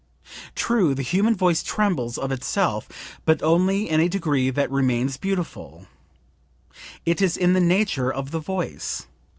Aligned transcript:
True 0.55 0.95
the 0.95 1.03
human 1.03 1.35
voice 1.35 1.61
trembles 1.61 2.17
of 2.17 2.31
itself, 2.31 2.89
but 3.23 3.43
only 3.43 3.87
in 3.87 3.99
a 3.99 4.09
degree 4.09 4.49
that 4.49 4.71
remains 4.71 5.15
beautiful; 5.15 5.85
it 7.05 7.21
is 7.21 7.37
in 7.37 7.53
the 7.53 7.59
nature 7.61 8.11
of 8.11 8.31
the 8.31 8.39
voice. 8.39 9.05